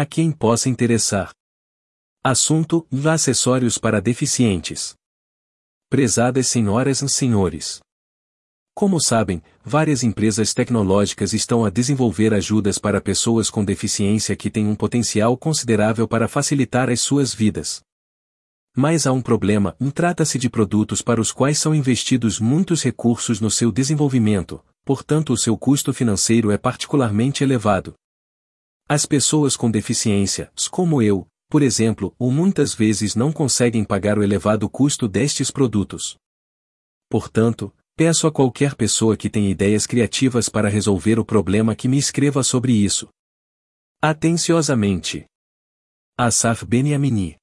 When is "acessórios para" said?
3.04-4.00